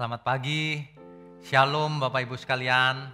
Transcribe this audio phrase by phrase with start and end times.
[0.00, 0.80] Selamat pagi,
[1.44, 3.12] Shalom Bapak Ibu sekalian.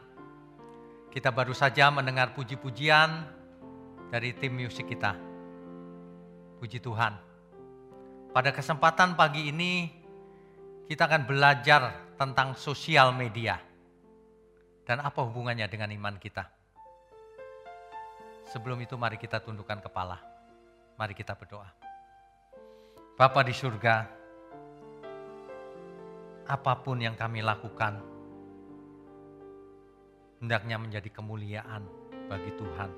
[1.10, 3.26] Kita baru saja mendengar puji-pujian
[4.06, 5.18] dari tim musik kita.
[6.62, 7.10] Puji Tuhan.
[8.30, 9.90] Pada kesempatan pagi ini
[10.86, 13.58] kita akan belajar tentang sosial media
[14.86, 16.46] dan apa hubungannya dengan iman kita.
[18.54, 20.22] Sebelum itu mari kita tundukkan kepala.
[20.94, 21.66] Mari kita berdoa.
[23.18, 24.15] Bapa di surga,
[26.46, 27.98] apa pun yang kami lakukan,
[30.38, 31.82] hendaknya menjadi kemuliaan
[32.30, 32.90] bagi Tuhan.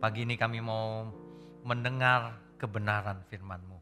[0.00, 1.08] Pagi ini kami mau
[1.64, 3.78] mendengar kebenaran firman-Mu.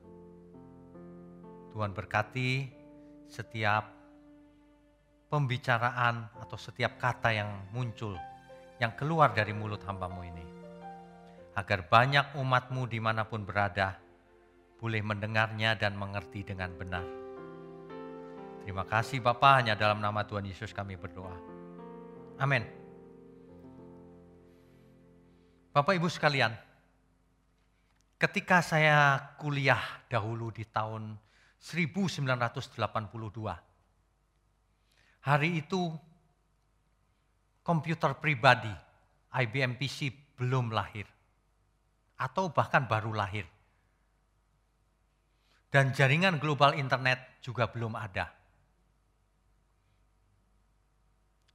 [1.70, 2.66] Tuhan berkati
[3.30, 3.94] setiap
[5.30, 8.18] pembicaraan atau setiap kata yang muncul,
[8.82, 10.46] yang keluar dari mulut hambamu ini.
[11.54, 13.96] Agar banyak umatmu di mana pun berada,
[14.82, 17.21] boleh mendengarnya dan mengerti dengan benar.
[18.62, 21.34] Terima kasih Bapak, hanya dalam nama Tuhan Yesus kami berdoa.
[22.38, 22.62] Amin.
[25.74, 26.54] Bapak Ibu sekalian,
[28.22, 31.18] ketika saya kuliah dahulu di tahun
[31.58, 32.78] 1982,
[35.26, 35.90] hari itu
[37.66, 38.70] komputer pribadi
[39.34, 41.10] IBM PC belum lahir
[42.14, 43.42] atau bahkan baru lahir
[45.72, 48.41] dan jaringan global internet juga belum ada.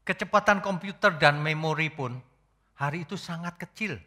[0.08, 2.16] Kecepatan komputer dan memori pun
[2.80, 4.00] hari itu sangat kecil.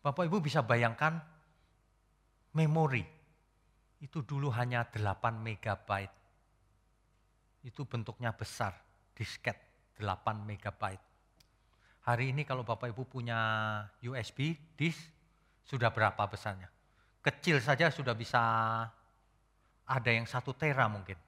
[0.00, 1.20] Bapak Ibu bisa bayangkan
[2.56, 3.04] memori
[4.00, 6.16] itu dulu hanya 8 megabyte.
[7.60, 8.72] Itu bentuknya besar,
[9.12, 9.60] disket
[10.00, 11.04] 8 megabyte.
[12.08, 13.36] Hari ini kalau Bapak Ibu punya
[14.00, 15.12] USB disk
[15.68, 16.72] sudah berapa besarnya?
[17.20, 18.40] Kecil saja sudah bisa
[19.84, 21.20] ada yang satu tera mungkin.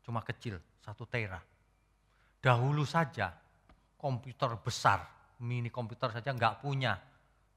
[0.00, 1.42] Cuma kecil, satu tera.
[2.44, 3.32] Dahulu saja
[3.96, 5.00] komputer besar,
[5.40, 6.92] mini komputer saja nggak punya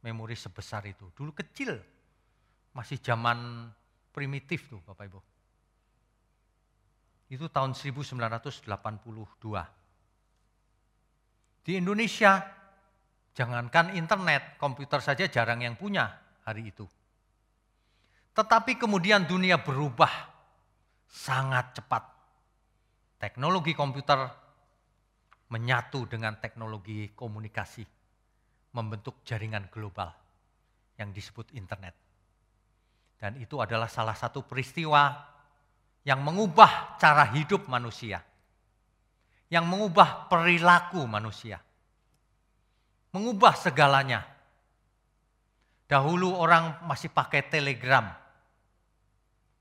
[0.07, 1.11] memori sebesar itu.
[1.11, 1.75] Dulu kecil,
[2.71, 3.67] masih zaman
[4.15, 5.19] primitif tuh Bapak Ibu.
[7.35, 8.63] Itu tahun 1982.
[11.67, 12.39] Di Indonesia,
[13.35, 16.15] jangankan internet, komputer saja jarang yang punya
[16.47, 16.87] hari itu.
[18.31, 20.31] Tetapi kemudian dunia berubah
[21.11, 22.07] sangat cepat.
[23.19, 24.46] Teknologi komputer
[25.47, 27.83] menyatu dengan teknologi komunikasi,
[28.75, 30.11] membentuk jaringan global
[30.99, 31.95] yang disebut internet.
[33.17, 35.09] Dan itu adalah salah satu peristiwa
[36.05, 38.21] yang mengubah cara hidup manusia,
[39.49, 41.57] yang mengubah perilaku manusia,
[43.15, 44.21] mengubah segalanya.
[45.87, 48.11] Dahulu orang masih pakai telegram,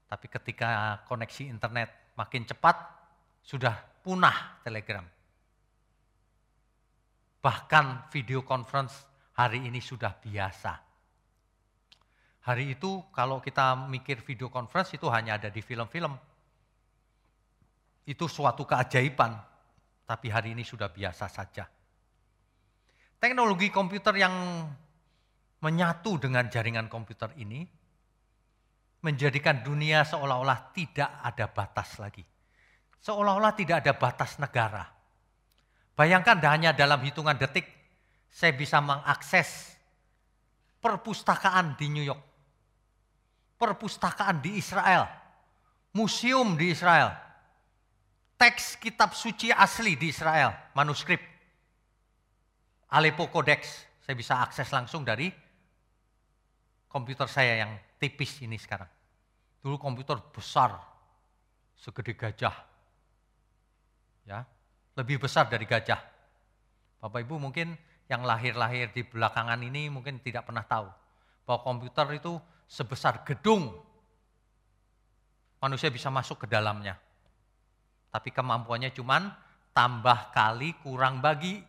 [0.07, 2.79] tapi ketika koneksi internet makin cepat,
[3.43, 5.16] sudah punah Telegram.
[7.47, 9.07] Bahkan video conference
[9.39, 10.83] hari ini sudah biasa.
[12.43, 16.11] Hari itu kalau kita mikir video conference itu hanya ada di film-film.
[18.03, 19.39] Itu suatu keajaiban,
[20.11, 21.71] tapi hari ini sudah biasa saja.
[23.23, 24.67] Teknologi komputer yang
[25.63, 27.63] menyatu dengan jaringan komputer ini
[29.07, 32.27] menjadikan dunia seolah-olah tidak ada batas lagi.
[32.99, 34.96] Seolah-olah tidak ada batas negara.
[35.97, 37.65] Bayangkan hanya dalam hitungan detik
[38.29, 39.73] saya bisa mengakses
[40.85, 42.21] perpustakaan di New York,
[43.57, 45.09] perpustakaan di Israel,
[45.97, 47.17] museum di Israel,
[48.37, 51.19] teks kitab suci asli di Israel, manuskrip,
[52.93, 55.33] Aleppo Codex, saya bisa akses langsung dari
[56.93, 58.87] komputer saya yang tipis ini sekarang.
[59.65, 60.77] Dulu komputer besar,
[61.75, 62.55] segede gajah.
[64.29, 64.45] Ya,
[64.97, 66.01] lebih besar dari gajah.
[66.99, 67.77] Bapak Ibu mungkin
[68.09, 70.89] yang lahir-lahir di belakangan ini mungkin tidak pernah tahu
[71.45, 73.71] bahwa komputer itu sebesar gedung.
[75.61, 76.97] Manusia bisa masuk ke dalamnya.
[78.11, 79.29] Tapi kemampuannya cuman
[79.77, 81.61] tambah kali kurang bagi.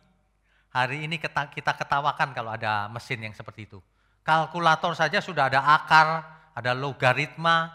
[0.72, 3.80] Hari ini kita ketawakan kalau ada mesin yang seperti itu.
[4.24, 7.72] Kalkulator saja sudah ada akar, ada logaritma,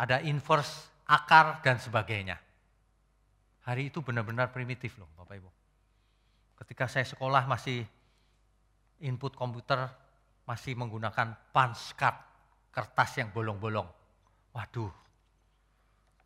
[0.00, 2.40] ada inverse, akar, dan sebagainya.
[3.62, 5.50] Hari itu benar-benar primitif loh Bapak Ibu.
[6.58, 7.86] Ketika saya sekolah masih
[9.02, 9.86] input komputer,
[10.46, 12.18] masih menggunakan punch card,
[12.74, 13.86] kertas yang bolong-bolong.
[14.54, 14.90] Waduh,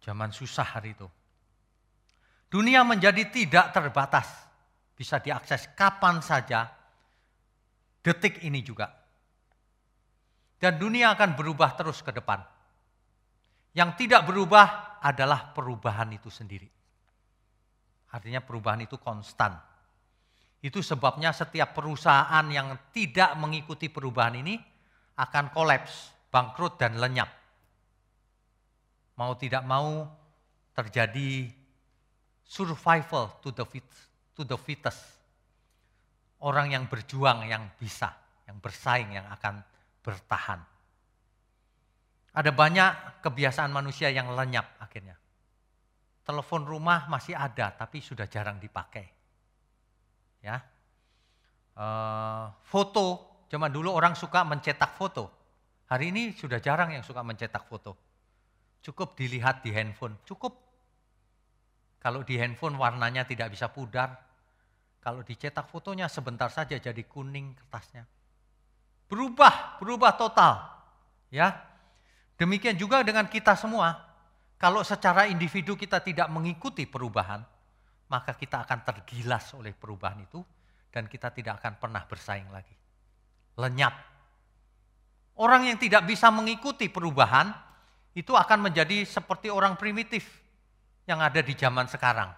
[0.00, 1.08] zaman susah hari itu.
[2.48, 4.28] Dunia menjadi tidak terbatas,
[4.96, 6.72] bisa diakses kapan saja,
[8.00, 8.88] detik ini juga.
[10.56, 12.40] Dan dunia akan berubah terus ke depan.
[13.76, 16.75] Yang tidak berubah adalah perubahan itu sendiri.
[18.12, 19.56] Artinya perubahan itu konstan.
[20.62, 24.54] Itu sebabnya setiap perusahaan yang tidak mengikuti perubahan ini
[25.16, 27.30] akan kolaps, bangkrut dan lenyap.
[29.16, 30.04] Mau tidak mau
[30.76, 31.48] terjadi
[32.44, 33.88] survival to the fit,
[34.36, 35.00] to the fittest.
[36.44, 38.12] Orang yang berjuang yang bisa,
[38.44, 39.64] yang bersaing yang akan
[40.04, 40.60] bertahan.
[42.36, 45.16] Ada banyak kebiasaan manusia yang lenyap akhirnya.
[46.26, 49.06] Telepon rumah masih ada tapi sudah jarang dipakai.
[50.42, 50.58] Ya.
[51.76, 55.30] Uh, foto, zaman dulu orang suka mencetak foto.
[55.86, 57.94] Hari ini sudah jarang yang suka mencetak foto.
[58.82, 60.58] Cukup dilihat di handphone, cukup.
[62.02, 64.18] Kalau di handphone warnanya tidak bisa pudar,
[64.98, 68.02] kalau dicetak fotonya sebentar saja jadi kuning kertasnya.
[69.06, 70.74] Berubah, berubah total.
[71.30, 71.76] Ya,
[72.36, 73.96] Demikian juga dengan kita semua.
[74.56, 77.44] Kalau secara individu kita tidak mengikuti perubahan,
[78.08, 80.40] maka kita akan tergilas oleh perubahan itu
[80.88, 82.72] dan kita tidak akan pernah bersaing lagi.
[83.60, 83.94] Lenyap.
[85.36, 87.52] Orang yang tidak bisa mengikuti perubahan
[88.16, 90.24] itu akan menjadi seperti orang primitif
[91.04, 92.32] yang ada di zaman sekarang.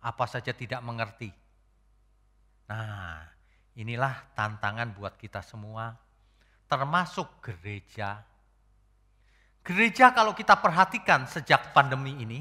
[0.00, 1.28] Apa saja tidak mengerti.
[2.72, 3.28] Nah,
[3.76, 5.92] inilah tantangan buat kita semua,
[6.64, 8.24] termasuk gereja
[9.68, 12.40] Gereja kalau kita perhatikan sejak pandemi ini,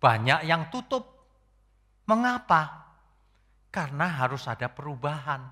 [0.00, 1.04] banyak yang tutup.
[2.08, 2.88] Mengapa?
[3.68, 5.44] Karena harus ada perubahan.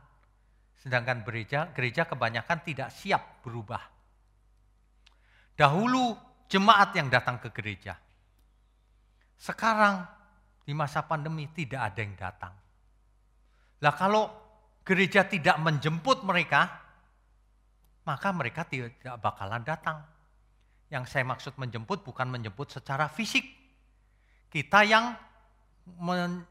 [0.80, 3.84] Sedangkan gereja, gereja kebanyakan tidak siap berubah.
[5.52, 6.16] Dahulu
[6.48, 7.92] jemaat yang datang ke gereja.
[9.36, 10.08] Sekarang
[10.64, 12.54] di masa pandemi tidak ada yang datang.
[13.84, 14.32] Lah kalau
[14.80, 16.72] gereja tidak menjemput mereka,
[18.08, 20.11] maka mereka tidak bakalan datang.
[20.92, 23.48] Yang saya maksud menjemput bukan menjemput secara fisik.
[24.52, 25.16] Kita yang
[25.96, 26.44] men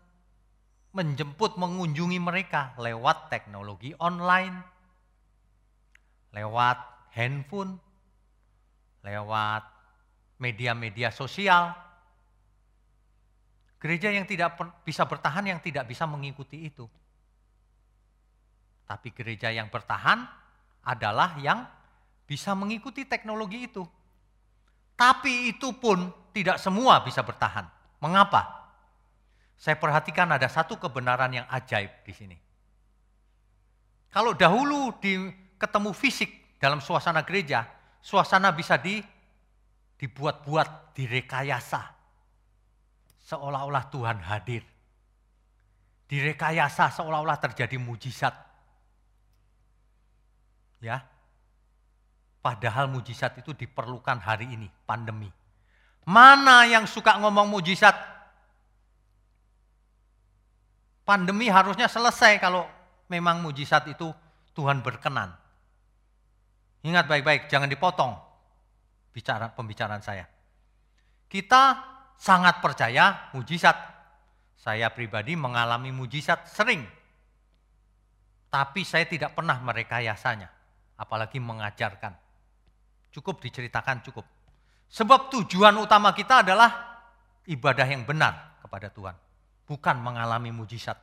[0.92, 4.60] menjemput, mengunjungi mereka lewat teknologi online,
[6.36, 6.82] lewat
[7.16, 7.80] handphone,
[9.06, 9.64] lewat
[10.42, 11.72] media-media sosial.
[13.80, 16.90] Gereja yang tidak bisa bertahan yang tidak bisa mengikuti itu.
[18.86, 20.28] Tapi gereja yang bertahan
[20.84, 21.64] adalah yang
[22.28, 24.00] bisa mengikuti teknologi itu.
[25.01, 27.65] Tapi itu pun tidak semua bisa bertahan.
[28.06, 28.69] Mengapa?
[29.57, 32.38] Saya perhatikan ada satu kebenaran yang ajaib di sini.
[34.13, 35.18] Kalau dahulu di
[35.57, 37.65] ketemu fisik dalam suasana gereja,
[37.98, 39.01] suasana bisa di
[39.98, 41.81] dibuat-buat, direkayasa.
[43.25, 44.62] Seolah-olah Tuhan hadir.
[46.06, 48.38] Direkayasa seolah-olah terjadi mujizat.
[50.77, 51.06] Ya,
[52.42, 55.30] Padahal mujizat itu diperlukan hari ini, pandemi.
[56.10, 57.94] Mana yang suka ngomong mujizat?
[61.06, 62.66] Pandemi harusnya selesai kalau
[63.14, 64.10] memang mujizat itu
[64.58, 65.38] Tuhan berkenan.
[66.82, 68.18] Ingat baik-baik, jangan dipotong
[69.14, 70.26] bicara pembicaraan saya.
[71.30, 71.64] Kita
[72.18, 73.78] sangat percaya mujizat.
[74.58, 76.82] Saya pribadi mengalami mujizat sering.
[78.50, 80.50] Tapi saya tidak pernah merekayasanya,
[80.98, 82.31] apalagi mengajarkan.
[83.12, 84.24] Cukup diceritakan cukup.
[84.92, 87.00] Sebab tujuan utama kita adalah
[87.48, 89.15] ibadah yang benar kepada Tuhan.
[89.68, 91.00] Bukan mengalami mujizat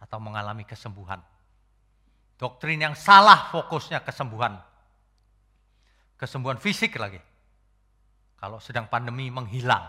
[0.00, 1.20] atau mengalami kesembuhan.
[2.40, 4.56] Doktrin yang salah fokusnya kesembuhan.
[6.16, 7.20] Kesembuhan fisik lagi.
[8.40, 9.84] Kalau sedang pandemi menghilang.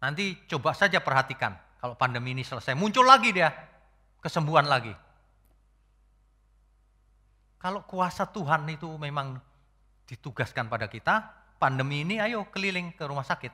[0.00, 1.52] Nanti coba saja perhatikan.
[1.80, 3.52] Kalau pandemi ini selesai, muncul lagi dia.
[4.24, 5.03] Kesembuhan lagi.
[7.64, 9.40] Kalau kuasa Tuhan itu memang
[10.04, 11.24] ditugaskan pada kita,
[11.56, 13.48] pandemi ini ayo keliling ke rumah sakit.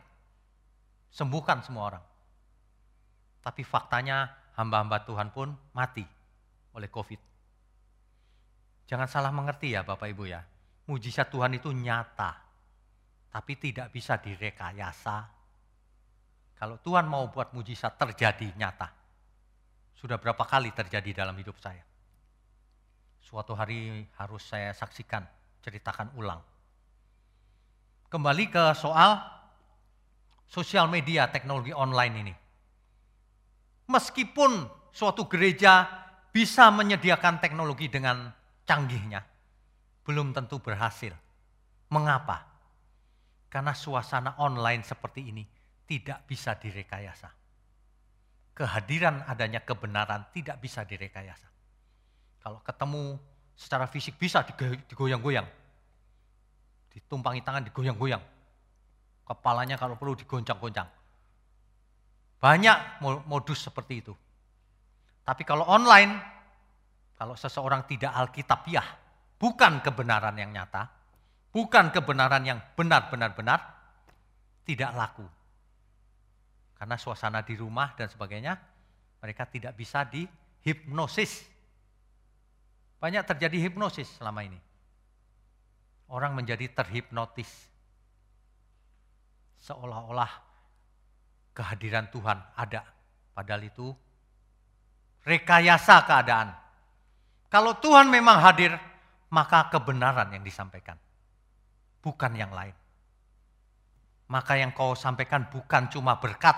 [1.14, 2.04] Sembuhkan semua orang.
[3.38, 4.26] Tapi faktanya
[4.58, 6.02] hamba-hamba Tuhan pun mati
[6.74, 7.22] oleh COVID.
[8.90, 10.42] Jangan salah mengerti ya Bapak Ibu ya.
[10.90, 12.34] Mujizat Tuhan itu nyata.
[13.30, 15.30] Tapi tidak bisa direkayasa.
[16.58, 18.90] Kalau Tuhan mau buat mujizat terjadi nyata.
[19.94, 21.89] Sudah berapa kali terjadi dalam hidup saya
[23.20, 25.22] suatu hari harus saya saksikan,
[25.60, 26.40] ceritakan ulang.
[28.10, 29.22] Kembali ke soal
[30.50, 32.34] sosial media, teknologi online ini.
[33.86, 35.86] Meskipun suatu gereja
[36.34, 38.30] bisa menyediakan teknologi dengan
[38.66, 39.22] canggihnya,
[40.02, 41.14] belum tentu berhasil.
[41.90, 42.46] Mengapa?
[43.50, 45.42] Karena suasana online seperti ini
[45.86, 47.30] tidak bisa direkayasa.
[48.54, 51.49] Kehadiran adanya kebenaran tidak bisa direkayasa.
[52.40, 53.20] Kalau ketemu
[53.56, 54.40] secara fisik bisa
[54.88, 55.44] digoyang-goyang.
[56.90, 58.22] Ditumpangi tangan, digoyang-goyang.
[59.28, 60.88] Kepalanya kalau perlu digoncang-goncang.
[62.40, 64.16] Banyak modus seperti itu.
[65.22, 66.16] Tapi kalau online,
[67.20, 68.88] kalau seseorang tidak alkitabiah,
[69.36, 70.88] bukan kebenaran yang nyata,
[71.52, 73.60] bukan kebenaran yang benar-benar benar,
[74.64, 75.26] tidak laku.
[76.80, 78.56] Karena suasana di rumah dan sebagainya,
[79.20, 81.44] mereka tidak bisa dihipnosis.
[83.00, 84.60] Banyak terjadi hipnosis selama ini.
[86.12, 87.48] Orang menjadi terhipnotis.
[89.64, 90.28] Seolah-olah
[91.56, 92.84] kehadiran Tuhan ada.
[93.32, 93.88] Padahal itu
[95.24, 96.52] rekayasa keadaan.
[97.48, 98.76] Kalau Tuhan memang hadir,
[99.32, 101.00] maka kebenaran yang disampaikan.
[102.04, 102.76] Bukan yang lain.
[104.30, 106.54] Maka yang kau sampaikan bukan cuma berkat,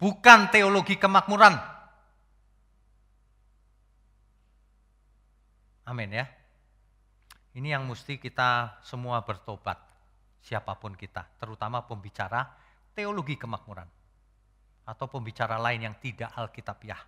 [0.00, 1.73] bukan teologi kemakmuran.
[5.84, 6.24] Amin ya.
[7.54, 9.78] Ini yang mesti kita semua bertobat,
[10.42, 12.50] siapa pun kita, terutama pembicara
[12.96, 13.86] teologi kemakmuran
[14.84, 16.98] atau pembicara lain yang tidak alkitabiah.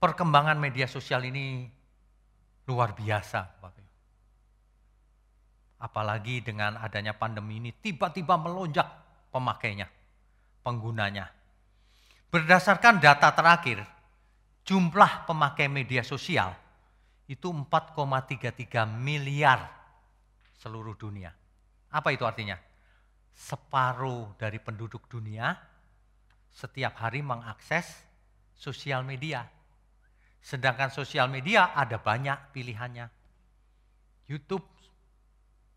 [0.00, 1.68] Perkembangan media sosial ini
[2.68, 3.72] luar biasa, Bapak
[5.84, 8.88] Apalagi dengan adanya pandemi ini tiba-tiba melonjak
[9.28, 9.84] pemakainya,
[10.64, 11.28] penggunanya.
[12.32, 13.84] Berdasarkan data terakhir,
[14.64, 16.50] jumlah pemakai media sosial
[17.28, 19.60] itu 4,33 miliar
[20.56, 21.32] seluruh dunia.
[21.92, 22.56] Apa itu artinya?
[23.34, 25.52] Separuh dari penduduk dunia
[26.48, 27.86] setiap hari mengakses
[28.56, 29.44] sosial media.
[30.40, 33.08] Sedangkan sosial media ada banyak pilihannya.
[34.28, 34.64] YouTube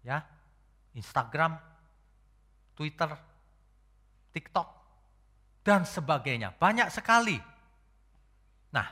[0.04, 0.24] ya,
[0.96, 1.60] Instagram,
[2.76, 3.12] Twitter,
[4.32, 4.68] TikTok,
[5.64, 6.56] dan sebagainya.
[6.56, 7.57] Banyak sekali.
[8.74, 8.88] Nah,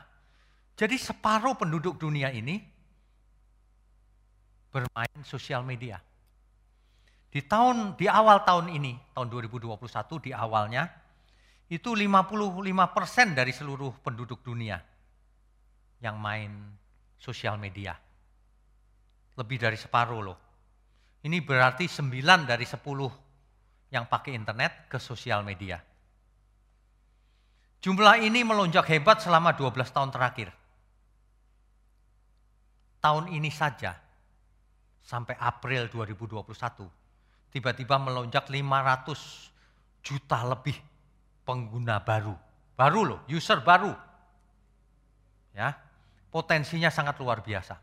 [0.76, 2.60] jadi separuh penduduk dunia ini
[4.72, 5.96] bermain sosial media.
[7.32, 9.76] Di tahun di awal tahun ini, tahun 2021
[10.24, 10.88] di awalnya
[11.66, 14.78] itu 55% dari seluruh penduduk dunia
[16.00, 16.52] yang main
[17.18, 17.96] sosial media.
[19.36, 20.38] Lebih dari separuh loh.
[21.24, 25.80] Ini berarti 9 dari 10 yang pakai internet ke sosial media.
[27.84, 30.50] Jumlah ini melonjak hebat selama 12 tahun terakhir.
[32.98, 33.94] Tahun ini saja,
[35.06, 36.90] sampai April 2021,
[37.54, 39.54] tiba-tiba melonjak 500
[40.02, 40.74] juta lebih
[41.46, 42.34] pengguna baru.
[42.74, 43.94] Baru loh, user baru.
[45.54, 45.78] Ya,
[46.28, 47.78] potensinya sangat luar biasa.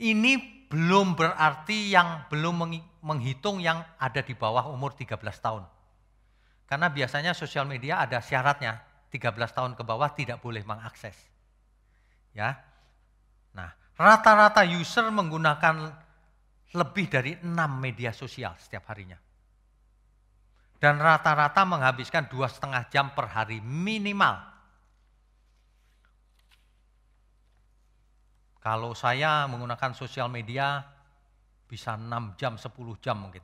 [0.00, 5.64] Ini belum berarti yang belum menghitung yang ada di bawah umur 13 tahun.
[6.70, 8.78] Karena biasanya sosial media ada syaratnya,
[9.10, 11.18] 13 tahun ke bawah tidak boleh mengakses.
[12.30, 12.54] Ya.
[13.58, 15.90] Nah, rata-rata user menggunakan
[16.70, 17.50] lebih dari 6
[17.82, 19.18] media sosial setiap harinya.
[20.78, 24.50] Dan rata-rata menghabiskan dua setengah jam per hari minimal
[28.60, 30.84] Kalau saya menggunakan sosial media
[31.64, 33.40] bisa 6 jam, 10 jam mungkin.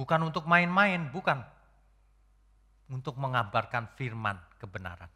[0.00, 1.44] Bukan untuk main-main, bukan.
[2.88, 5.12] Untuk mengabarkan firman kebenaran.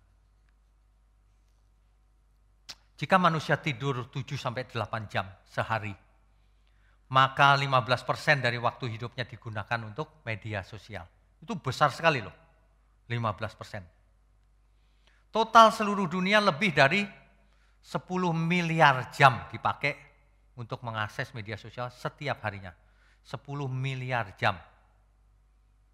[3.00, 5.96] Jika manusia tidur 7 sampai 8 jam sehari,
[7.08, 11.08] maka 15% dari waktu hidupnya digunakan untuk media sosial.
[11.40, 12.36] Itu besar sekali loh,
[13.08, 15.32] 15%.
[15.32, 17.88] Total seluruh dunia lebih dari 10
[18.36, 19.96] miliar jam dipakai
[20.60, 22.70] untuk mengakses media sosial setiap harinya.
[23.24, 24.54] 10 miliar jam.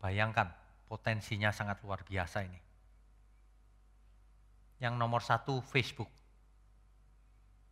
[0.00, 0.48] Bayangkan
[0.88, 2.60] potensinya sangat luar biasa ini.
[4.80, 6.08] Yang nomor satu Facebook.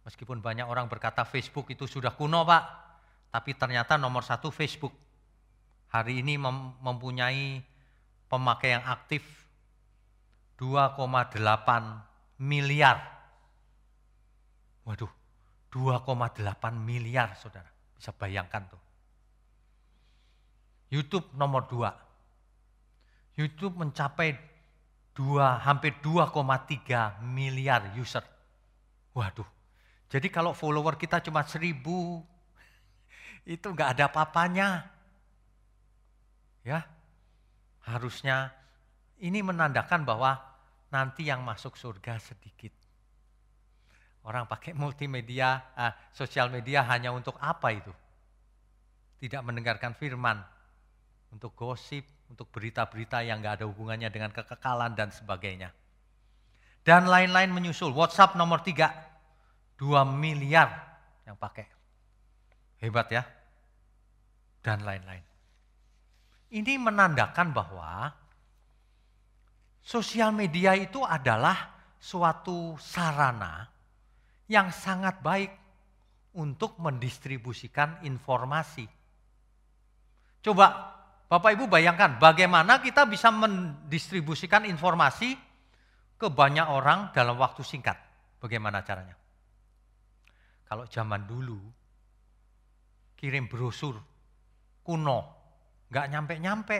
[0.04, 2.64] Meskipun banyak orang berkata Facebook itu sudah kuno pak,
[3.32, 4.92] tapi ternyata nomor satu Facebook.
[5.88, 6.37] Hari ini
[6.85, 7.64] mempunyai
[8.28, 9.25] pemakai yang aktif
[10.61, 11.40] 2,8
[12.44, 13.18] miliar
[14.88, 15.12] Waduh,
[15.68, 16.40] 2,8
[16.80, 17.68] miliar saudara.
[17.92, 18.80] Bisa bayangkan tuh.
[20.88, 22.08] YouTube nomor 2.
[23.38, 24.35] YouTube mencapai
[25.14, 28.26] 2, hampir 2,3 miliar user.
[29.14, 29.47] Waduh,
[30.11, 32.18] jadi kalau follower kita cuma seribu,
[33.47, 34.90] itu nggak ada apa-apanya.
[36.66, 36.83] Ya,
[37.87, 38.50] harusnya
[39.23, 40.35] ini menandakan bahwa
[40.90, 42.75] nanti yang masuk surga sedikit.
[44.26, 47.95] Orang pakai multimedia, uh, sosial media hanya untuk apa itu?
[49.23, 50.42] Tidak mendengarkan firman,
[51.30, 55.73] untuk gosip, untuk berita-berita yang nggak ada hubungannya dengan kekekalan dan sebagainya.
[56.85, 57.92] Dan lain-lain menyusul.
[57.92, 58.92] WhatsApp nomor tiga,
[59.76, 60.68] 2 miliar
[61.28, 61.66] yang pakai.
[62.80, 63.23] Hebat ya.
[64.64, 65.25] Dan lain-lain.
[66.49, 68.08] Ini menandakan bahwa
[69.85, 73.68] sosial media itu adalah suatu sarana
[74.49, 75.52] yang sangat baik
[76.40, 78.88] untuk mendistribusikan informasi.
[80.40, 80.98] Coba
[81.28, 85.37] Bapak Ibu bayangkan bagaimana kita bisa mendistribusikan informasi
[86.16, 88.00] ke banyak orang dalam waktu singkat.
[88.40, 89.12] Bagaimana caranya?
[90.64, 91.61] Kalau zaman dulu
[93.12, 94.00] kirim brosur
[94.80, 95.20] kuno,
[95.92, 96.78] nggak nyampe-nyampe,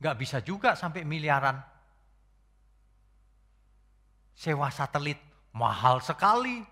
[0.00, 1.60] nggak bisa juga sampai miliaran.
[4.32, 5.20] Sewa satelit
[5.52, 6.64] mahal sekali,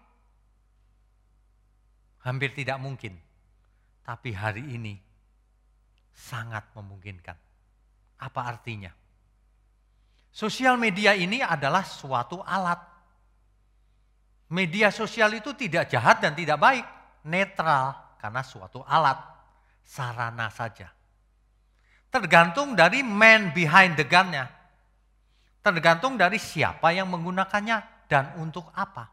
[2.24, 3.20] hampir tidak mungkin.
[4.06, 4.94] Tapi hari ini
[6.16, 7.37] sangat memungkinkan.
[8.16, 8.88] Apa artinya?
[10.32, 12.80] Sosial media ini adalah suatu alat.
[14.49, 16.87] Media sosial itu tidak jahat dan tidak baik,
[17.28, 19.20] netral karena suatu alat,
[19.85, 20.88] sarana saja.
[22.08, 24.49] Tergantung dari man behind the gun-nya.
[25.61, 29.11] Tergantung dari siapa yang menggunakannya dan untuk apa.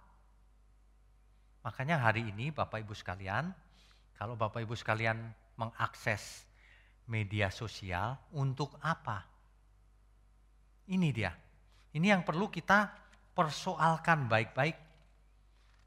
[1.65, 3.50] Makanya hari ini Bapak Ibu sekalian,
[4.13, 5.17] kalau Bapak Ibu sekalian
[5.57, 6.45] mengakses
[7.07, 9.24] media sosial untuk apa?
[10.88, 11.31] Ini dia.
[11.93, 12.91] Ini yang perlu kita
[13.33, 14.77] persoalkan baik-baik.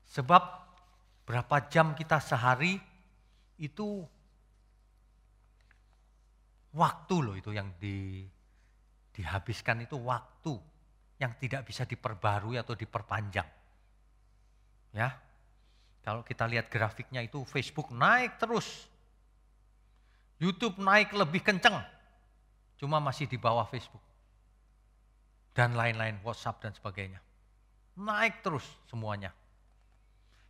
[0.07, 0.43] Sebab
[1.27, 2.79] berapa jam kita sehari
[3.59, 4.07] itu
[6.77, 8.23] waktu loh itu yang di,
[9.17, 10.55] dihabiskan itu waktu
[11.17, 13.49] yang tidak bisa diperbarui atau diperpanjang.
[14.93, 15.11] Ya.
[16.07, 18.87] Kalau kita lihat grafiknya itu Facebook naik terus
[20.37, 21.81] YouTube naik lebih kenceng,
[22.77, 24.05] cuma masih di bawah Facebook.
[25.57, 27.17] Dan lain-lain, WhatsApp dan sebagainya.
[27.97, 29.33] Naik terus semuanya.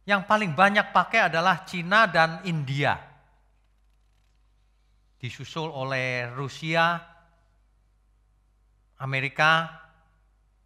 [0.03, 2.99] Yang paling banyak pakai adalah Cina dan India.
[5.23, 6.99] Disusul oleh Rusia,
[8.99, 9.71] Amerika,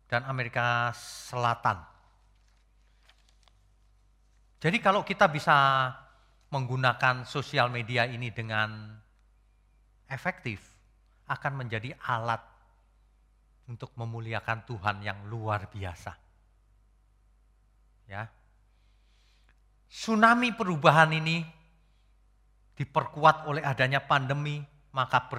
[0.08, 1.84] dan Amerika Selatan.
[4.60, 5.88] Jadi kalau kita bisa
[6.52, 8.92] menggunakan sosial media ini dengan
[10.10, 10.58] efektif
[11.30, 12.42] akan menjadi alat
[13.70, 16.12] untuk memuliakan Tuhan yang luar biasa.
[18.10, 18.26] Ya.
[19.86, 21.46] Tsunami perubahan ini
[22.74, 24.58] diperkuat oleh adanya pandemi,
[24.90, 25.30] maka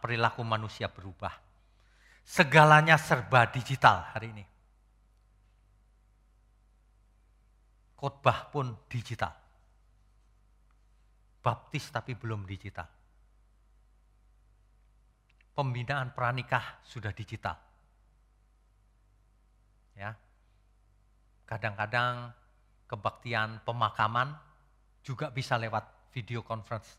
[0.00, 1.32] perilaku manusia berubah.
[2.20, 4.44] Segalanya serba digital hari ini.
[7.96, 9.32] Khotbah pun digital.
[11.40, 12.99] Baptis tapi belum digital
[15.60, 17.52] pembinaan pranikah sudah digital.
[19.92, 20.16] Ya.
[21.44, 22.32] Kadang-kadang
[22.88, 24.32] kebaktian pemakaman
[25.04, 25.84] juga bisa lewat
[26.16, 26.96] video conference.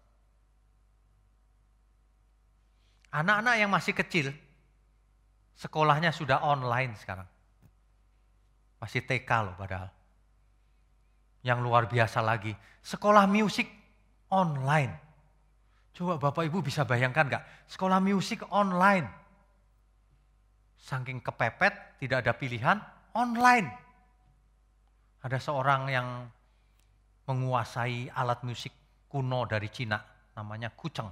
[3.10, 4.30] Anak-anak yang masih kecil,
[5.58, 7.26] sekolahnya sudah online sekarang.
[8.78, 9.90] Masih TK loh padahal.
[11.42, 12.54] Yang luar biasa lagi,
[12.86, 13.66] sekolah musik
[14.30, 15.11] online
[15.92, 17.44] Coba Bapak Ibu bisa bayangkan nggak?
[17.68, 19.08] Sekolah musik online.
[20.80, 22.78] Saking kepepet, tidak ada pilihan,
[23.14, 23.70] online.
[25.22, 26.08] Ada seorang yang
[27.30, 28.74] menguasai alat musik
[29.06, 30.00] kuno dari Cina,
[30.34, 31.12] namanya kuceng.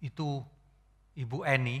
[0.00, 0.40] Itu
[1.12, 1.76] Ibu Eni,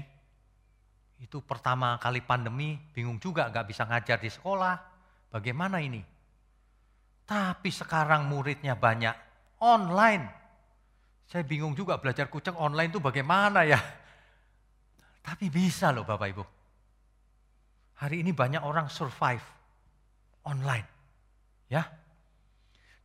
[1.22, 4.76] itu pertama kali pandemi, bingung juga nggak bisa ngajar di sekolah.
[5.30, 6.02] Bagaimana ini?
[7.24, 9.14] Tapi sekarang muridnya banyak,
[9.62, 10.39] online
[11.30, 13.78] saya bingung juga belajar kucing online itu bagaimana ya.
[15.22, 16.44] Tapi bisa loh Bapak Ibu.
[18.02, 19.44] Hari ini banyak orang survive
[20.42, 20.90] online.
[21.70, 21.86] Ya.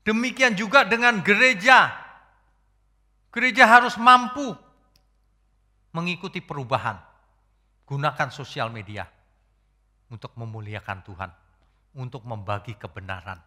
[0.01, 1.93] Demikian juga dengan gereja.
[3.29, 4.57] Gereja harus mampu
[5.93, 6.97] mengikuti perubahan.
[7.85, 9.05] Gunakan sosial media
[10.09, 11.29] untuk memuliakan Tuhan,
[11.93, 13.37] untuk membagi kebenaran.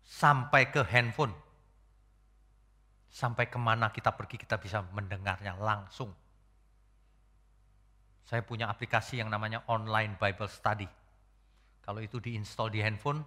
[0.00, 1.36] Sampai ke handphone,
[3.14, 6.10] Sampai ke mana kita pergi kita bisa mendengarnya langsung.
[8.26, 10.90] Saya punya aplikasi yang namanya Online Bible Study.
[11.78, 13.22] Kalau itu diinstal di handphone,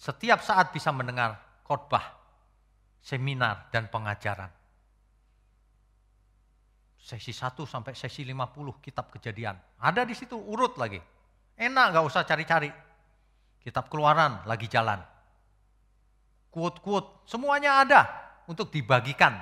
[0.00, 2.08] setiap saat bisa mendengar khotbah,
[3.04, 4.48] seminar, dan pengajaran.
[6.96, 9.60] Sesi 1 sampai sesi 50 kitab kejadian.
[9.76, 11.04] Ada di situ urut lagi.
[11.52, 12.72] Enak gak usah cari-cari.
[13.60, 15.04] Kitab keluaran lagi jalan.
[16.48, 19.36] Quote-quote, semuanya ada untuk dibagikan.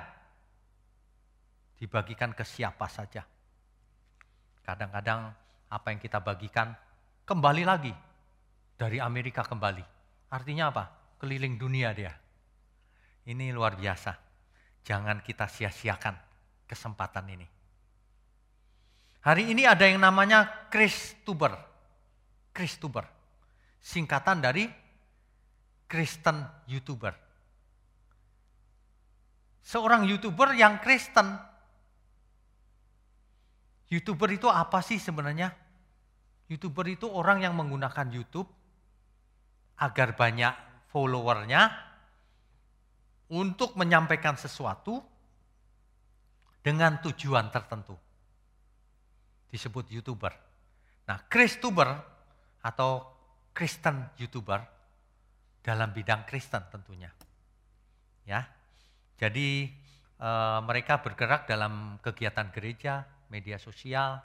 [1.79, 3.23] Dibagikan ke siapa saja.
[4.61, 5.31] Kadang-kadang
[5.71, 6.75] apa yang kita bagikan
[7.23, 7.93] kembali lagi
[8.75, 9.83] dari Amerika kembali.
[10.29, 10.83] Artinya apa?
[11.17, 12.11] Keliling dunia dia.
[13.27, 14.13] Ini luar biasa.
[14.83, 16.15] Jangan kita sia-siakan
[16.67, 17.47] kesempatan ini.
[19.23, 21.51] Hari ini ada yang namanya Kristuber.
[22.55, 23.03] Kristuber.
[23.83, 24.67] Singkatan dari
[25.87, 27.26] Kristen YouTuber.
[29.67, 31.27] Seorang YouTuber yang Kristen.
[33.91, 35.51] YouTuber itu apa sih sebenarnya?
[36.47, 38.47] YouTuber itu orang yang menggunakan YouTube
[39.83, 40.55] agar banyak
[40.87, 41.67] followernya
[43.27, 45.03] untuk menyampaikan sesuatu
[46.63, 47.99] dengan tujuan tertentu.
[49.51, 50.31] Disebut YouTuber.
[51.11, 51.91] Nah, Kristuber
[52.63, 53.03] atau
[53.51, 54.59] Kristen YouTuber
[55.59, 57.11] dalam bidang Kristen tentunya.
[58.23, 58.56] Ya.
[59.17, 59.65] Jadi
[60.17, 60.29] e,
[60.61, 63.01] mereka bergerak dalam kegiatan gereja,
[63.33, 64.21] media sosial,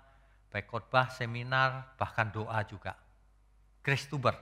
[0.53, 2.93] baik khotbah, seminar, bahkan doa juga.
[3.81, 4.37] Kristuber.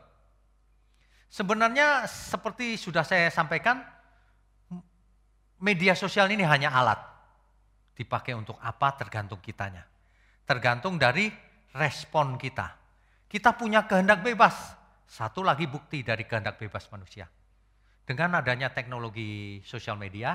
[1.31, 3.87] Sebenarnya seperti sudah saya sampaikan,
[5.63, 6.99] media sosial ini hanya alat.
[7.95, 9.87] Dipakai untuk apa tergantung kitanya.
[10.43, 11.31] Tergantung dari
[11.71, 12.75] respon kita.
[13.31, 14.75] Kita punya kehendak bebas.
[15.07, 17.31] Satu lagi bukti dari kehendak bebas manusia.
[18.11, 20.35] Dengan adanya teknologi sosial media,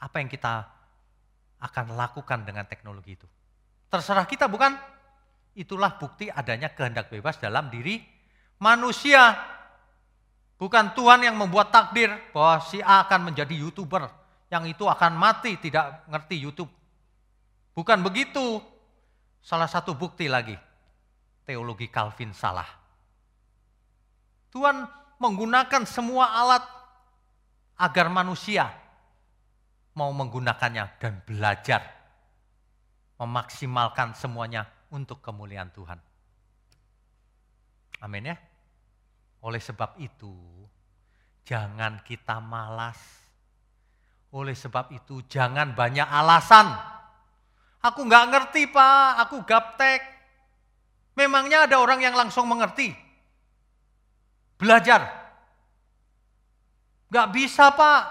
[0.00, 0.64] apa yang kita
[1.60, 3.28] akan lakukan dengan teknologi itu?
[3.92, 4.72] Terserah kita bukan?
[5.52, 8.00] Itulah bukti adanya kehendak bebas dalam diri
[8.56, 9.36] manusia.
[10.56, 14.08] Bukan Tuhan yang membuat takdir bahwa si A akan menjadi YouTuber.
[14.48, 16.72] Yang itu akan mati tidak ngerti YouTube.
[17.76, 18.56] Bukan begitu.
[19.44, 20.56] Salah satu bukti lagi.
[21.44, 22.72] Teologi Calvin salah.
[24.48, 24.88] Tuhan
[25.20, 26.81] menggunakan semua alat
[27.82, 28.70] agar manusia
[29.98, 31.82] mau menggunakannya dan belajar
[33.18, 35.98] memaksimalkan semuanya untuk kemuliaan Tuhan.
[38.02, 38.36] Amin ya.
[39.42, 40.30] Oleh sebab itu,
[41.42, 42.98] jangan kita malas.
[44.34, 46.70] Oleh sebab itu, jangan banyak alasan.
[47.82, 50.02] Aku nggak ngerti pak, aku gaptek.
[51.18, 52.94] Memangnya ada orang yang langsung mengerti?
[54.58, 55.21] Belajar.
[57.12, 58.02] Gak bisa pak,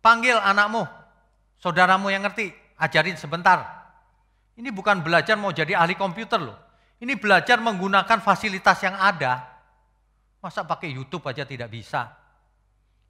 [0.00, 0.88] panggil anakmu,
[1.60, 2.48] saudaramu yang ngerti,
[2.80, 3.60] ajarin sebentar.
[4.56, 6.56] Ini bukan belajar mau jadi ahli komputer loh.
[6.96, 9.44] Ini belajar menggunakan fasilitas yang ada.
[10.40, 12.08] Masa pakai YouTube aja tidak bisa?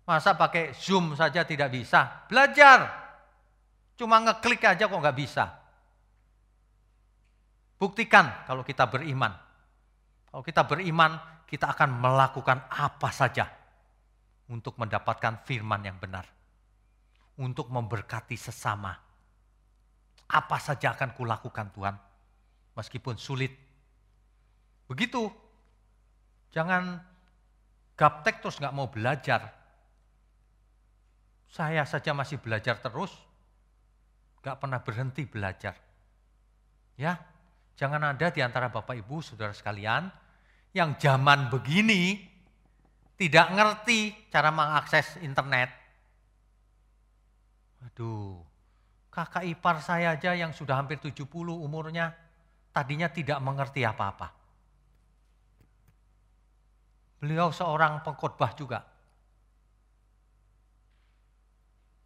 [0.02, 2.26] Masa pakai Zoom saja tidak bisa?
[2.26, 2.90] Belajar.
[3.94, 5.54] Cuma ngeklik aja kok nggak bisa.
[7.78, 9.30] Buktikan kalau kita beriman.
[10.34, 11.14] Kalau kita beriman,
[11.46, 13.55] kita akan melakukan apa saja
[14.50, 16.26] untuk mendapatkan firman yang benar.
[17.36, 19.06] Untuk memberkati sesama
[20.26, 21.94] apa saja akan kulakukan Tuhan.
[22.74, 23.54] Meskipun sulit.
[24.90, 25.30] Begitu.
[26.50, 26.98] Jangan
[27.94, 29.54] gaptek terus nggak mau belajar.
[31.46, 33.14] Saya saja masih belajar terus.
[34.42, 35.74] Gak pernah berhenti belajar.
[36.94, 37.18] Ya,
[37.74, 40.06] jangan ada di antara Bapak Ibu, Saudara sekalian,
[40.70, 42.22] yang zaman begini
[43.16, 45.72] tidak ngerti cara mengakses internet.
[47.80, 48.44] Waduh,
[49.16, 51.24] Kakak ipar saya aja yang sudah hampir 70
[51.56, 52.12] umurnya,
[52.68, 54.28] tadinya tidak mengerti apa-apa.
[57.16, 58.84] Beliau seorang pengkhotbah juga.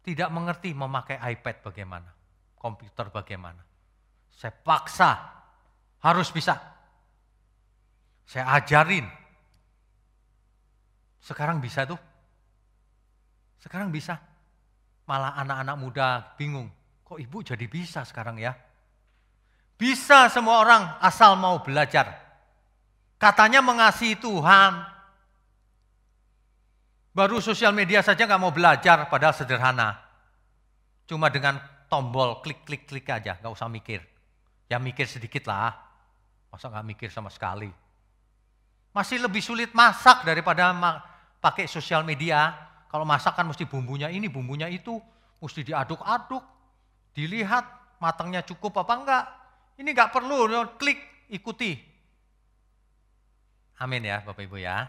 [0.07, 2.07] Tidak mengerti memakai iPad bagaimana,
[2.55, 3.59] komputer bagaimana.
[4.31, 5.11] Saya paksa,
[5.99, 6.55] harus bisa.
[8.23, 9.20] Saya ajarin.
[11.21, 12.01] Sekarang bisa tuh.
[13.61, 14.17] Sekarang bisa.
[15.05, 16.67] Malah anak-anak muda bingung.
[17.05, 18.57] Kok ibu jadi bisa sekarang ya?
[19.77, 22.17] Bisa semua orang asal mau belajar.
[23.21, 24.81] Katanya mengasihi Tuhan.
[27.11, 29.99] Baru sosial media saja nggak mau belajar, padahal sederhana.
[31.05, 31.59] Cuma dengan
[31.91, 33.99] tombol klik-klik-klik aja, nggak usah mikir.
[34.71, 35.75] Ya mikir sedikit lah,
[36.47, 37.67] masa nggak mikir sama sekali.
[38.95, 40.71] Masih lebih sulit masak daripada
[41.41, 42.53] pakai sosial media.
[42.87, 45.01] Kalau masak kan mesti bumbunya ini, bumbunya itu,
[45.41, 46.43] mesti diaduk-aduk
[47.17, 49.25] dilihat matangnya cukup apa enggak.
[49.81, 50.99] Ini enggak perlu, klik,
[51.33, 51.75] ikuti.
[53.81, 54.85] Amin ya Bapak Ibu ya.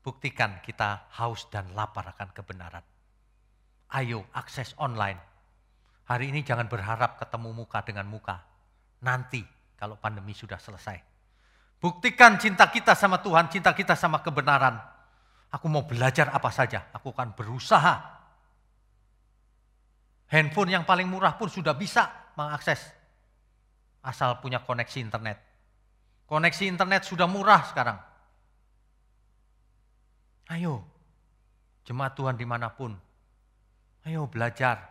[0.00, 2.84] Buktikan kita haus dan lapar akan kebenaran.
[3.92, 5.20] Ayo akses online.
[6.08, 8.40] Hari ini jangan berharap ketemu muka dengan muka.
[9.04, 9.44] Nanti
[9.76, 10.96] kalau pandemi sudah selesai.
[11.80, 14.93] Buktikan cinta kita sama Tuhan, cinta kita sama kebenaran.
[15.54, 18.14] Aku mau belajar apa saja, aku akan berusaha
[20.34, 22.80] Handphone yang paling murah pun sudah bisa mengakses.
[24.02, 25.38] Asal punya koneksi internet.
[26.26, 27.98] Koneksi internet sudah murah sekarang.
[30.50, 30.82] Ayo,
[31.86, 32.92] jemaat Tuhan di mana pun,
[34.04, 34.84] Ayo belajar,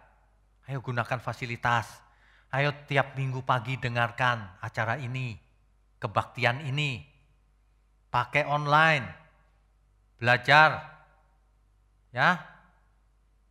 [0.66, 2.02] ayo gunakan fasilitas,
[2.50, 5.38] ayo tiap minggu pagi dengarkan acara ini,
[6.02, 6.98] kebaktian ini,
[8.10, 9.06] pakai online,
[10.24, 10.80] belajar,
[12.16, 12.40] ya.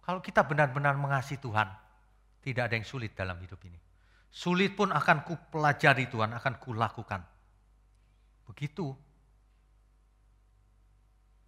[0.01, 1.69] Kalau kita benar-benar mengasihi Tuhan,
[2.41, 3.77] tidak ada yang sulit dalam hidup ini.
[4.33, 7.21] Sulit pun akan ku pelajari Tuhan, akan ku lakukan.
[8.49, 8.89] Begitu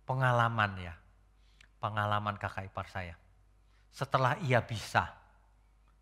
[0.05, 0.95] pengalaman ya,
[1.81, 3.17] pengalaman kakak ipar saya.
[3.89, 5.09] Setelah ia bisa,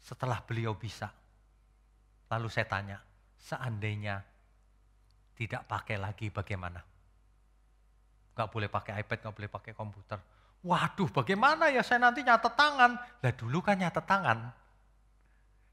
[0.02, 1.14] setelah beliau bisa,
[2.26, 2.98] lalu saya tanya,
[3.38, 4.18] seandainya
[5.38, 6.91] tidak pakai lagi bagaimana?
[8.32, 10.18] Gak boleh pakai iPad, gak boleh pakai komputer.
[10.62, 12.94] Waduh bagaimana ya saya nanti nyatet tangan.
[12.94, 14.54] Lah dulu kan nyatet tangan.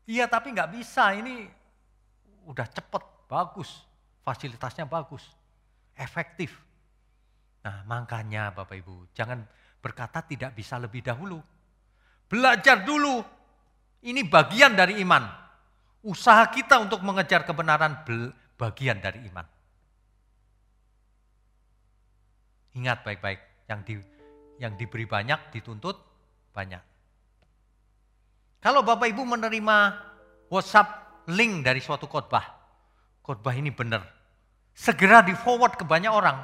[0.10, 1.46] Iya tapi nggak bisa, ini
[2.50, 3.86] udah cepet, bagus.
[4.26, 5.22] Fasilitasnya bagus,
[5.94, 6.58] efektif.
[7.62, 9.46] Nah makanya Bapak Ibu, jangan
[9.78, 11.38] berkata tidak bisa lebih dahulu.
[12.26, 13.22] Belajar dulu.
[14.00, 15.28] Ini bagian dari iman.
[16.02, 18.02] Usaha kita untuk mengejar kebenaran
[18.58, 19.44] bagian dari iman.
[22.80, 24.00] Ingat baik-baik, yang di,
[24.64, 26.00] yang diberi banyak dituntut
[26.56, 26.80] banyak.
[28.64, 29.78] Kalau Bapak Ibu menerima
[30.48, 32.44] WhatsApp link dari suatu khotbah,
[33.20, 34.08] khotbah ini benar,
[34.72, 36.40] segera di forward ke banyak orang.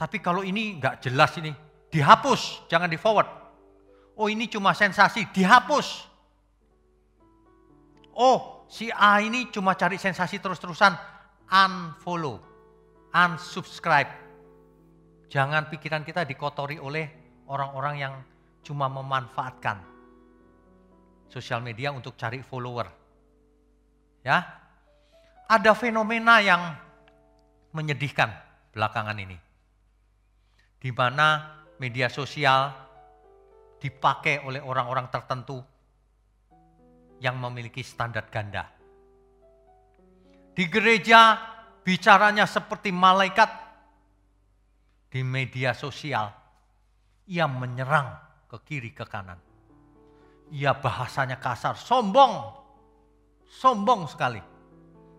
[0.00, 1.52] Tapi kalau ini nggak jelas ini,
[1.92, 3.42] dihapus, jangan di forward
[4.16, 6.08] oh ini cuma sensasi, dihapus.
[8.12, 10.94] Oh si A ini cuma cari sensasi terus-terusan,
[11.48, 12.38] unfollow,
[13.12, 14.21] unsubscribe.
[15.32, 17.08] Jangan pikiran kita dikotori oleh
[17.48, 18.14] orang-orang yang
[18.60, 19.80] cuma memanfaatkan
[21.32, 22.84] sosial media untuk cari follower.
[24.20, 24.44] Ya,
[25.48, 26.76] ada fenomena yang
[27.72, 28.28] menyedihkan
[28.76, 29.40] belakangan ini.
[30.76, 32.68] Di mana media sosial
[33.80, 35.64] dipakai oleh orang-orang tertentu
[37.24, 38.68] yang memiliki standar ganda.
[40.52, 41.40] Di gereja
[41.80, 43.61] bicaranya seperti malaikat,
[45.12, 46.32] di media sosial
[47.28, 48.16] ia menyerang
[48.48, 49.36] ke kiri ke kanan.
[50.56, 52.32] Ia bahasanya kasar, sombong,
[53.60, 54.40] sombong sekali.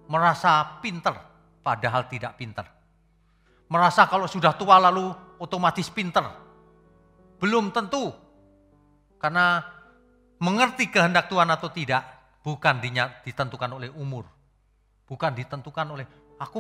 [0.09, 1.13] Merasa pinter
[1.61, 2.65] padahal tidak pinter.
[3.69, 6.25] Merasa kalau sudah tua lalu otomatis pinter.
[7.37, 8.09] Belum tentu
[9.21, 9.61] karena
[10.41, 12.01] mengerti kehendak Tuhan atau tidak
[12.41, 12.81] bukan
[13.21, 14.25] ditentukan oleh umur.
[15.05, 16.05] Bukan ditentukan oleh
[16.41, 16.57] aku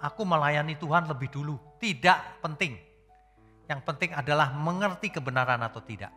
[0.00, 1.69] aku melayani Tuhan lebih dulu.
[1.80, 2.76] Tidak penting.
[3.64, 6.12] Yang penting adalah mengerti kebenaran atau tidak.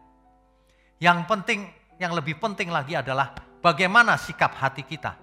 [1.00, 1.60] Yang penting,
[1.98, 3.32] yang lebih penting lagi adalah
[3.64, 5.16] bagaimana sikap hati kita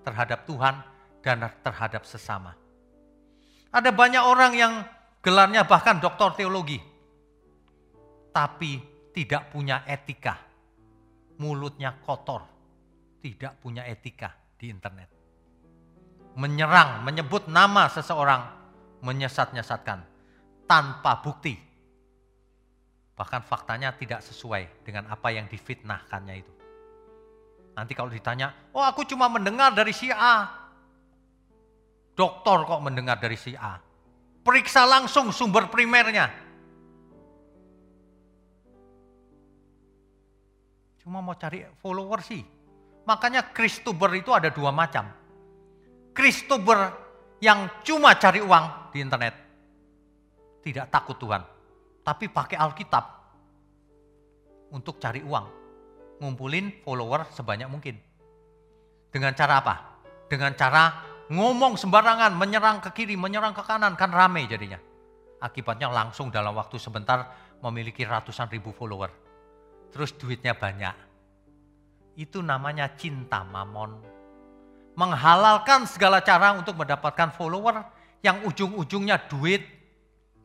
[0.00, 0.80] terhadap Tuhan
[1.20, 2.56] dan terhadap sesama.
[3.72, 4.72] Ada banyak orang yang
[5.20, 6.80] gelarnya bahkan doktor teologi.
[8.32, 8.80] Tapi
[9.12, 10.40] tidak punya etika.
[11.40, 12.44] Mulutnya kotor,
[13.20, 15.10] tidak punya etika di internet.
[16.38, 18.61] Menyerang, menyebut nama seseorang,
[19.02, 19.98] menyesat-nyesatkan
[20.64, 21.58] tanpa bukti.
[23.12, 26.52] Bahkan faktanya tidak sesuai dengan apa yang difitnahkannya itu.
[27.76, 30.48] Nanti kalau ditanya, oh aku cuma mendengar dari si A.
[32.12, 33.80] Dokter kok mendengar dari si A.
[34.42, 36.42] Periksa langsung sumber primernya
[41.02, 42.42] Cuma mau cari follower sih.
[43.02, 45.10] Makanya Kristuber itu ada dua macam.
[46.14, 46.94] Kristuber
[47.42, 49.34] yang cuma cari uang di internet.
[50.62, 51.42] Tidak takut Tuhan.
[52.04, 53.04] Tapi pakai Alkitab
[54.76, 55.46] untuk cari uang.
[56.22, 57.98] Ngumpulin follower sebanyak mungkin.
[59.10, 59.74] Dengan cara apa?
[60.30, 61.02] Dengan cara
[61.32, 64.78] ngomong sembarangan, menyerang ke kiri, menyerang ke kanan, kan rame jadinya.
[65.42, 67.26] Akibatnya langsung dalam waktu sebentar
[67.58, 69.22] memiliki ratusan ribu follower
[69.92, 70.96] terus duitnya banyak.
[72.16, 74.00] Itu namanya cinta mamon.
[74.96, 77.84] Menghalalkan segala cara untuk mendapatkan follower
[78.22, 79.66] yang ujung-ujungnya duit,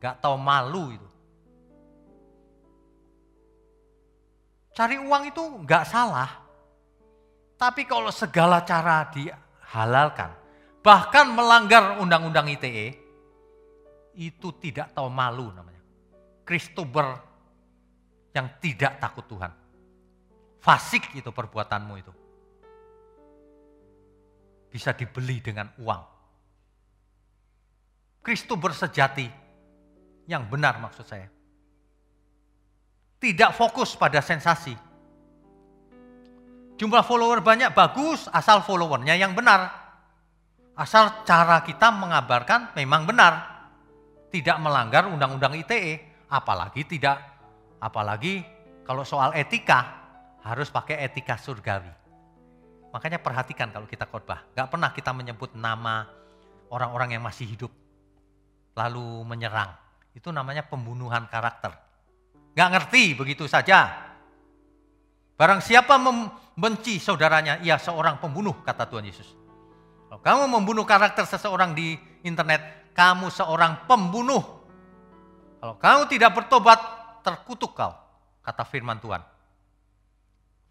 [0.01, 1.07] gak tahu malu itu.
[4.73, 6.29] Cari uang itu gak salah.
[7.57, 10.29] Tapi kalau segala cara dihalalkan,
[10.81, 12.93] bahkan melanggar undang-undang ITE,
[14.17, 15.81] itu tidak tahu malu namanya.
[16.45, 17.17] Kristober
[18.33, 19.53] yang tidak takut Tuhan.
[20.61, 22.13] Fasik itu perbuatanmu itu.
[24.69, 26.16] Bisa dibeli dengan uang.
[28.27, 29.23] Kristus bersejati
[30.27, 31.31] yang benar maksud saya.
[33.23, 34.75] Tidak fokus pada sensasi.
[36.75, 39.71] Jumlah follower banyak bagus asal followernya yang benar.
[40.75, 43.63] Asal cara kita mengabarkan memang benar.
[44.27, 47.37] Tidak melanggar undang-undang ITE, apalagi tidak
[47.77, 48.41] Apalagi
[48.87, 49.83] Kalau soal etika,
[50.47, 51.91] harus pakai etika surgawi.
[52.95, 56.07] Makanya perhatikan kalau kita khotbah, gak pernah kita menyebut nama
[56.71, 57.67] orang-orang yang masih hidup,
[58.77, 59.73] lalu menyerang.
[60.13, 61.73] Itu namanya pembunuhan karakter.
[62.53, 64.05] Gak ngerti begitu saja.
[65.37, 69.29] Barang siapa membenci saudaranya, ia seorang pembunuh, kata Tuhan Yesus.
[70.09, 71.93] Kalau kamu membunuh karakter seseorang di
[72.25, 74.41] internet, kamu seorang pembunuh.
[75.61, 76.79] Kalau kamu tidak bertobat,
[77.21, 77.93] terkutuk kau,
[78.41, 79.21] kata firman Tuhan.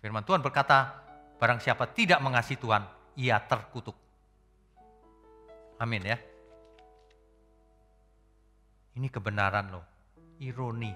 [0.03, 0.99] Firman Tuhan berkata,
[1.39, 2.83] barang siapa tidak mengasihi Tuhan,
[3.15, 3.95] ia terkutuk.
[5.79, 6.19] Amin ya.
[8.97, 9.85] Ini kebenaran loh,
[10.41, 10.89] ironi.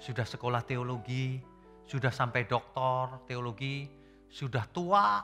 [0.00, 1.36] Sudah sekolah teologi,
[1.84, 3.84] sudah sampai doktor teologi,
[4.32, 5.20] sudah tua.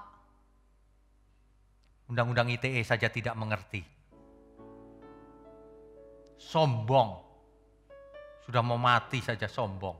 [2.12, 3.80] Undang-undang ITE saja tidak mengerti.
[6.36, 7.24] Sombong.
[8.44, 9.96] Sudah mau mati saja sombong.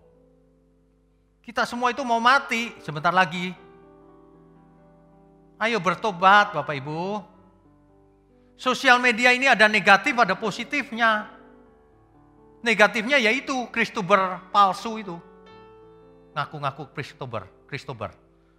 [1.41, 3.57] Kita semua itu mau mati sebentar lagi.
[5.57, 7.25] Ayo bertobat Bapak Ibu.
[8.61, 11.36] Sosial media ini ada negatif, ada positifnya.
[12.67, 15.15] Negatifnya yaitu Kristober palsu itu.
[16.35, 18.11] Ngaku-ngaku Kristober, Kristober.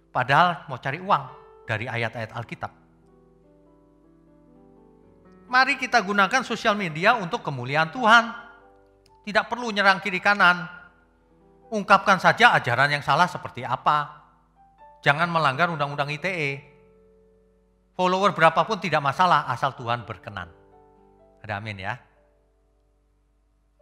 [0.08, 1.24] Padahal mau cari uang
[1.68, 2.72] dari ayat-ayat Alkitab.
[5.52, 8.32] Mari kita gunakan sosial media untuk kemuliaan Tuhan.
[9.28, 10.64] Tidak perlu nyerang kiri kanan.
[11.68, 14.24] Ungkapkan saja ajaran yang salah seperti apa.
[15.04, 16.64] Jangan melanggar undang-undang ITE.
[17.92, 20.48] Follower berapapun tidak masalah asal Tuhan berkenan.
[21.44, 22.07] Ada amin ya.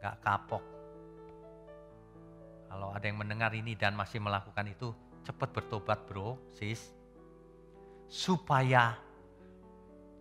[0.01, 0.65] Gak kapok.
[2.69, 4.93] Kalau ada yang mendengar ini dan masih melakukan itu,
[5.25, 6.93] cepat bertobat bro, sis.
[8.07, 8.95] Supaya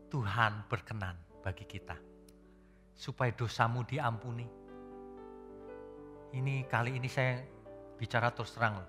[0.08, 2.00] Tuhan berkenan bagi kita.
[2.96, 4.48] Supaya dosamu diampuni.
[6.32, 7.44] Ini kali ini saya
[8.00, 8.80] bicara terus terang.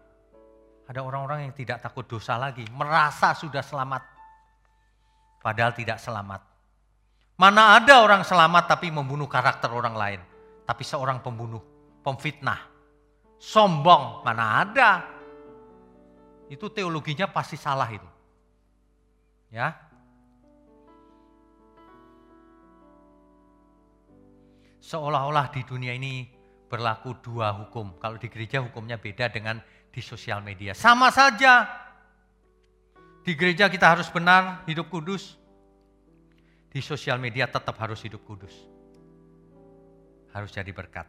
[0.86, 4.02] Ada orang-orang yang tidak takut dosa lagi, merasa sudah selamat.
[5.42, 6.42] Padahal tidak selamat.
[7.36, 10.35] Mana ada orang selamat tapi membunuh karakter orang lain.
[10.66, 11.62] Tapi seorang pembunuh,
[12.02, 12.58] pemfitnah,
[13.38, 14.90] sombong, mana ada.
[16.50, 18.10] Itu teologinya pasti salah itu.
[19.54, 19.86] Ya,
[24.86, 26.30] seolah-olah di dunia ini
[26.70, 27.98] berlaku dua hukum.
[27.98, 29.58] Kalau di gereja hukumnya beda dengan
[29.90, 30.74] di sosial media.
[30.78, 31.66] Sama saja.
[33.26, 35.34] Di gereja kita harus benar, hidup kudus.
[36.70, 38.54] Di sosial media tetap harus hidup kudus.
[40.36, 41.08] Harus jadi berkat.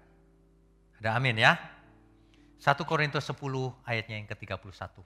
[1.04, 1.60] Ada amin ya.
[2.64, 3.36] 1 Korintus 10
[3.84, 5.04] ayatnya yang ke-31.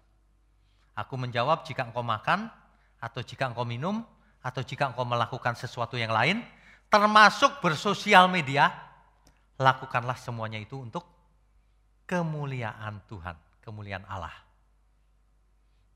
[0.93, 2.53] Aku menjawab jika engkau makan,
[3.01, 4.05] atau jika engkau minum,
[4.45, 6.45] atau jika engkau melakukan sesuatu yang lain,
[6.93, 8.69] termasuk bersosial media,
[9.57, 11.01] lakukanlah semuanya itu untuk
[12.05, 13.33] kemuliaan Tuhan,
[13.65, 14.37] kemuliaan Allah.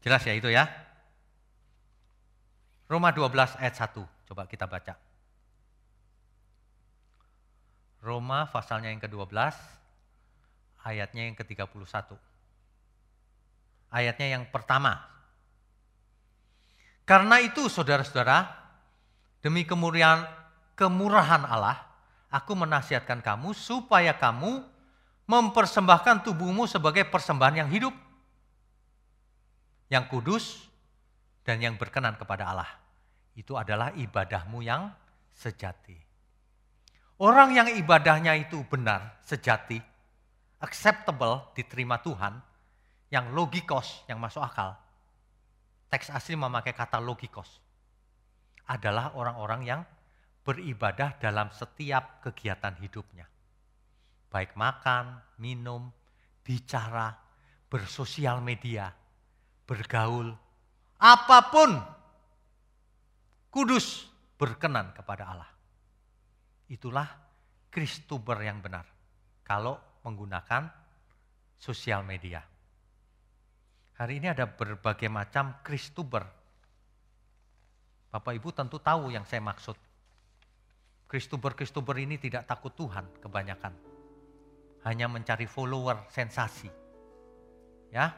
[0.02, 0.66] Jelas ya itu ya?
[2.90, 5.05] Roma 12 ayat 1, coba kita baca.
[8.06, 9.34] Roma pasalnya yang ke-12,
[10.86, 12.14] ayatnya yang ke-31.
[13.90, 15.02] Ayatnya yang pertama.
[17.10, 18.46] Karena itu saudara-saudara,
[19.42, 20.30] demi kemuliaan
[20.78, 21.96] kemurahan Allah,
[22.36, 24.60] Aku menasihatkan kamu supaya kamu
[25.24, 27.96] mempersembahkan tubuhmu sebagai persembahan yang hidup,
[29.88, 30.68] yang kudus,
[31.48, 32.68] dan yang berkenan kepada Allah.
[33.40, 34.92] Itu adalah ibadahmu yang
[35.32, 36.05] sejati.
[37.16, 39.80] Orang yang ibadahnya itu benar, sejati,
[40.60, 42.36] acceptable, diterima Tuhan,
[43.08, 44.76] yang logikos, yang masuk akal.
[45.88, 47.64] Teks asli memakai kata logikos.
[48.68, 49.82] Adalah orang-orang yang
[50.44, 53.24] beribadah dalam setiap kegiatan hidupnya.
[54.28, 55.88] Baik makan, minum,
[56.44, 57.16] bicara,
[57.72, 58.92] bersosial media,
[59.64, 60.36] bergaul,
[61.00, 61.72] apa pun
[63.48, 64.04] kudus
[64.36, 65.55] berkenan kepada Allah.
[66.66, 67.06] Itulah
[67.70, 68.88] Kristuber yang benar
[69.46, 70.66] kalau menggunakan
[71.60, 72.42] sosial media.
[73.96, 76.26] Hari ini ada berbagai macam Kristuber.
[78.12, 79.78] Bapak Ibu tentu tahu yang saya maksud.
[81.06, 83.74] Kristuber-Kristuber ini tidak takut Tuhan kebanyakan.
[84.84, 86.68] Hanya mencari follower sensasi.
[87.94, 88.12] Ya.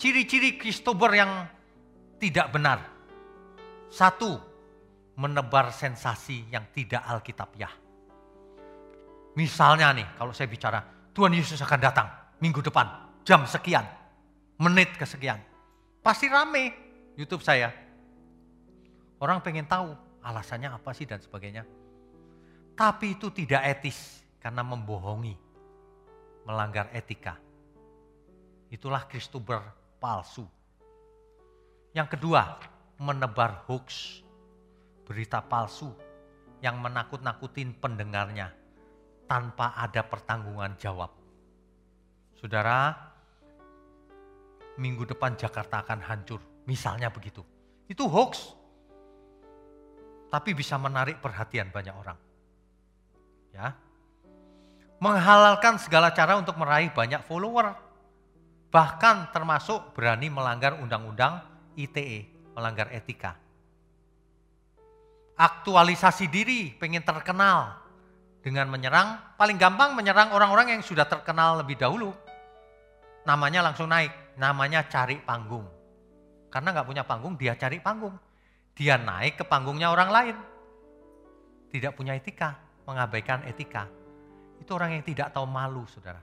[0.00, 1.46] Ciri-ciri Kristuber yang
[2.18, 2.82] tidak benar.
[3.92, 4.49] Satu,
[5.20, 7.76] menebar sensasi yang tidak alkitabiah.
[9.36, 10.80] Misalnya nih, kalau saya bicara,
[11.12, 12.08] Tuhan Yesus akan datang
[12.40, 12.88] minggu depan,
[13.20, 13.84] jam sekian,
[14.56, 15.36] menit kesekian.
[16.00, 16.72] Pasti rame
[17.20, 17.68] YouTube saya.
[19.20, 19.92] Orang pengen tahu
[20.24, 21.68] alasannya apa sih dan sebagainya.
[22.72, 25.36] Tapi itu tidak etis karena membohongi,
[26.48, 27.36] melanggar etika.
[28.72, 29.60] Itulah Kristuber
[30.00, 30.48] palsu.
[31.92, 32.56] Yang kedua,
[32.96, 34.22] menebar hoax,
[35.10, 35.90] berita palsu
[36.62, 38.54] yang menakut-nakutin pendengarnya
[39.26, 41.10] tanpa ada pertanggungan jawab.
[42.38, 42.94] Saudara,
[44.78, 46.38] minggu depan Jakarta akan hancur,
[46.70, 47.42] misalnya begitu.
[47.90, 48.54] Itu hoax.
[50.30, 52.18] Tapi bisa menarik perhatian banyak orang.
[53.50, 53.74] Ya.
[55.02, 57.74] Menghalalkan segala cara untuk meraih banyak follower.
[58.70, 61.42] Bahkan termasuk berani melanggar undang-undang
[61.74, 63.34] ITE, melanggar etika.
[65.40, 67.80] Aktualisasi diri, pengen terkenal
[68.44, 72.12] dengan menyerang, paling gampang menyerang orang-orang yang sudah terkenal lebih dahulu.
[73.24, 75.64] Namanya langsung naik, namanya cari panggung.
[76.52, 78.12] Karena nggak punya panggung, dia cari panggung.
[78.76, 80.36] Dia naik ke panggungnya orang lain.
[81.72, 83.88] Tidak punya etika, mengabaikan etika.
[84.60, 86.20] Itu orang yang tidak tahu malu, saudara.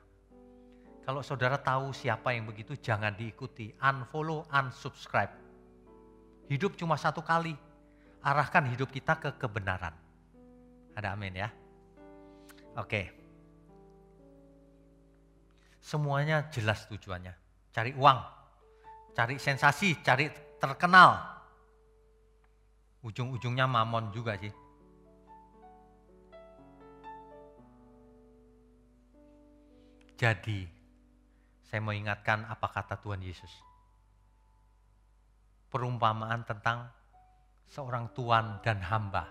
[1.08, 3.74] Kalau saudara tahu siapa yang begitu, jangan diikuti.
[3.82, 5.32] Unfollow, unsubscribe.
[6.52, 7.67] Hidup cuma satu kali.
[8.28, 9.96] Arahkan hidup kita ke kebenaran.
[11.00, 11.48] Ada amin ya.
[12.76, 13.08] Oke.
[15.80, 17.32] Semuanya jelas tujuannya.
[17.72, 18.20] Cari uang,
[19.16, 20.28] cari sensasi, cari
[20.60, 21.40] terkenal.
[23.08, 24.52] Ujung-ujungnya mamon juga sih.
[30.20, 30.68] Jadi,
[31.64, 33.54] saya mau ingatkan apa kata Tuhan Yesus.
[35.72, 36.97] Perumpamaan tentang
[37.70, 39.30] seorang tuan dan hamba.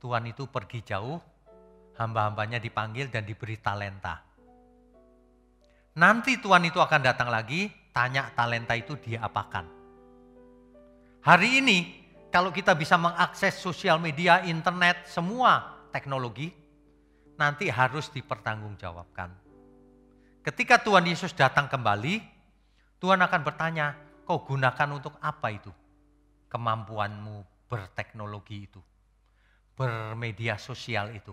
[0.00, 1.20] Tuan itu pergi jauh,
[2.00, 4.24] hamba-hambanya dipanggil dan diberi talenta.
[6.00, 9.68] Nanti tuan itu akan datang lagi, tanya talenta itu diapakan.
[11.20, 11.78] Hari ini,
[12.32, 16.48] kalau kita bisa mengakses sosial media, internet, semua teknologi,
[17.36, 19.50] nanti harus dipertanggungjawabkan
[20.40, 22.24] Ketika Tuhan Yesus datang kembali,
[22.96, 23.92] Tuhan akan bertanya,
[24.24, 25.68] kau gunakan untuk apa itu?
[26.50, 28.82] Kemampuanmu berteknologi itu,
[29.78, 31.30] bermedia sosial itu.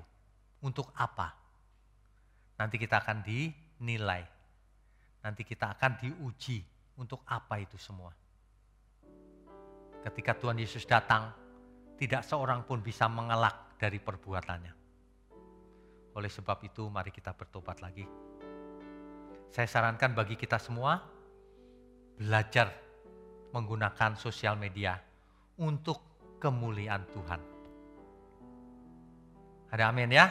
[0.61, 1.33] Untuk apa?
[2.61, 4.21] Nanti kita akan dinilai.
[5.25, 6.61] Nanti kita akan diuji
[7.01, 8.13] untuk apa itu semua.
[10.05, 11.33] Ketika Tuhan Yesus datang,
[11.97, 14.73] tidak seorang pun bisa mengelak dari perbuatannya.
[16.13, 18.05] Oleh sebab itu, mari kita bertobat lagi
[19.51, 20.99] saya sarankan bagi kita semua
[22.19, 22.73] belajar
[23.55, 24.99] menggunakan sosial media
[25.57, 26.01] untuk
[26.37, 27.41] kemuliaan Tuhan.
[29.73, 30.25] Ada amin ya?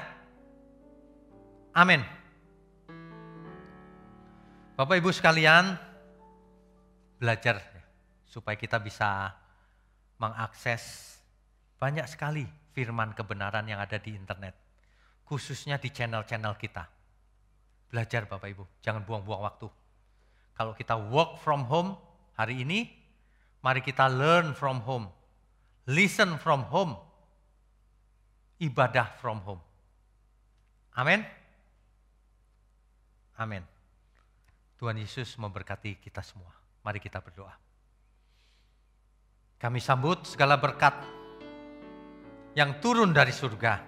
[1.77, 2.01] Amin.
[4.77, 5.77] Bapak Ibu sekalian,
[7.21, 7.61] belajar
[8.25, 9.33] supaya kita bisa
[10.21, 11.17] mengakses
[11.77, 14.57] banyak sekali firman kebenaran yang ada di internet,
[15.25, 16.85] khususnya di channel-channel kita.
[17.89, 19.69] Belajar Bapak Ibu, jangan buang-buang waktu.
[20.57, 21.97] Kalau kita work from home
[22.37, 22.89] hari ini,
[23.67, 25.11] mari kita learn from home.
[25.91, 26.95] Listen from home.
[28.63, 29.59] Ibadah from home.
[30.95, 31.27] Amin.
[33.43, 33.67] Amin.
[34.79, 36.55] Tuhan Yesus memberkati kita semua.
[36.87, 37.51] Mari kita berdoa.
[39.59, 40.95] Kami sambut segala berkat
[42.55, 43.83] yang turun dari surga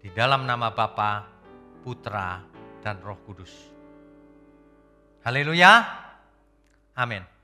[0.00, 1.28] di dalam nama Bapa,
[1.84, 2.40] Putra,
[2.80, 3.52] dan Roh Kudus.
[5.20, 5.84] Haleluya.
[6.96, 7.39] Amin.